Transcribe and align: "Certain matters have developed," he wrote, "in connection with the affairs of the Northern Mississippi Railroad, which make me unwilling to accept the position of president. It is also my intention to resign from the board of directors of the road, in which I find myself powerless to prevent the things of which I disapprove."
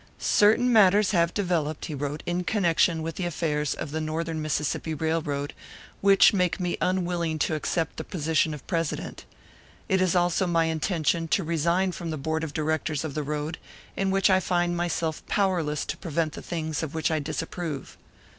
"Certain 0.17 0.73
matters 0.73 1.11
have 1.11 1.31
developed," 1.31 1.85
he 1.85 1.93
wrote, 1.93 2.23
"in 2.25 2.43
connection 2.43 3.03
with 3.03 3.17
the 3.17 3.25
affairs 3.27 3.75
of 3.75 3.91
the 3.91 4.01
Northern 4.01 4.41
Mississippi 4.41 4.95
Railroad, 4.95 5.53
which 6.01 6.33
make 6.33 6.59
me 6.59 6.75
unwilling 6.81 7.37
to 7.37 7.53
accept 7.53 7.97
the 7.97 8.03
position 8.03 8.55
of 8.55 8.65
president. 8.65 9.25
It 9.87 10.01
is 10.01 10.15
also 10.15 10.47
my 10.47 10.65
intention 10.65 11.27
to 11.27 11.43
resign 11.43 11.91
from 11.91 12.09
the 12.09 12.17
board 12.17 12.43
of 12.43 12.51
directors 12.51 13.03
of 13.03 13.13
the 13.13 13.21
road, 13.21 13.59
in 13.95 14.09
which 14.09 14.31
I 14.31 14.39
find 14.39 14.75
myself 14.75 15.23
powerless 15.27 15.85
to 15.85 15.97
prevent 15.97 16.33
the 16.33 16.41
things 16.41 16.81
of 16.81 16.95
which 16.95 17.11
I 17.11 17.19
disapprove." 17.19 17.95